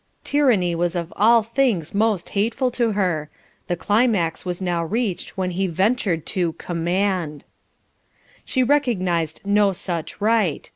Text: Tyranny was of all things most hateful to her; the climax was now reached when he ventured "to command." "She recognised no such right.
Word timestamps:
Tyranny 0.23 0.73
was 0.73 0.95
of 0.95 1.13
all 1.15 1.43
things 1.43 1.93
most 1.93 2.29
hateful 2.29 2.71
to 2.71 2.93
her; 2.93 3.29
the 3.67 3.75
climax 3.75 4.43
was 4.43 4.59
now 4.59 4.83
reached 4.83 5.37
when 5.37 5.51
he 5.51 5.67
ventured 5.67 6.25
"to 6.25 6.53
command." 6.53 7.43
"She 8.43 8.63
recognised 8.63 9.41
no 9.45 9.73
such 9.73 10.19
right. 10.19 10.67